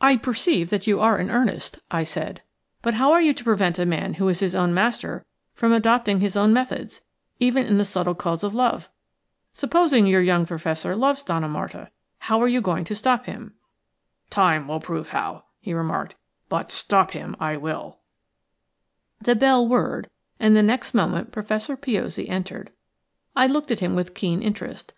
"I 0.00 0.16
perceive 0.16 0.70
that 0.70 0.86
you 0.86 1.00
are 1.00 1.18
in 1.18 1.28
earnest," 1.30 1.80
I 1.90 2.02
said; 2.04 2.40
"but 2.80 2.94
how 2.94 3.12
are 3.12 3.20
you 3.20 3.34
to 3.34 3.44
prevent 3.44 3.78
a 3.78 3.84
man 3.84 4.14
who 4.14 4.26
is 4.30 4.40
his 4.40 4.54
own 4.54 4.72
master 4.72 5.26
from 5.52 5.70
adopting 5.70 6.20
his 6.20 6.34
own 6.34 6.54
methods, 6.54 7.02
even 7.40 7.66
in 7.66 7.76
the 7.76 7.84
subtle 7.84 8.14
cause 8.14 8.42
of 8.42 8.54
love? 8.54 8.88
Supposing 9.52 10.06
your 10.06 10.22
young 10.22 10.46
Professor 10.46 10.96
loves 10.96 11.22
Donna 11.22 11.46
Marta, 11.46 11.90
how 12.20 12.40
are 12.40 12.48
you 12.48 12.62
to 12.62 12.96
stop 12.96 13.26
him?" 13.26 13.52
"Time 14.30 14.66
will 14.66 14.80
prove 14.80 15.10
how," 15.10 15.44
he 15.60 15.74
remarked; 15.74 16.14
"but 16.48 16.72
stop 16.72 17.10
him 17.10 17.36
I 17.38 17.58
wilL" 17.58 18.00
The 19.20 19.36
bell 19.36 19.68
whirred, 19.68 20.08
and 20.38 20.56
the 20.56 20.62
next 20.62 20.94
moment 20.94 21.32
Professor 21.32 21.76
Piozzi 21.76 22.30
entered. 22.30 22.72
I 23.36 23.46
looked 23.46 23.70
at 23.70 23.80
him 23.80 23.94
with 23.94 24.14
keen 24.14 24.40
interest. 24.40 24.94